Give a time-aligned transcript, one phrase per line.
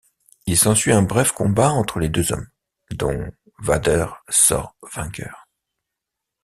[0.47, 2.47] Il s'ensuit un bref combat entre les deux hommes,
[2.89, 5.47] dont Vader sort vainqueur.